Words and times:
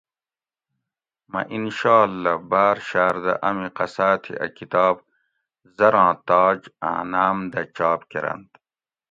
"مۤہ 1.31 1.41
انشاء 1.57 2.01
اللّہ 2.07 2.33
باۤر 2.49 2.77
شاۤردہ 2.89 3.33
امی 3.47 3.69
قصاۤ 3.77 4.15
تھی 4.23 4.33
ا 4.43 4.47
کتاب 4.57 4.95
""زراں 5.77 6.11
تاج"" 6.27 6.59
آۤں 6.89 7.03
ناۤم 7.11 7.37
دہ 7.51 7.61
چاپ 7.75 7.99
کۤرنت" 8.11 8.49